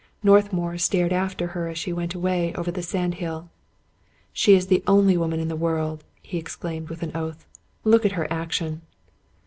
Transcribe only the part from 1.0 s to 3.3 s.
after her as she went away over the sand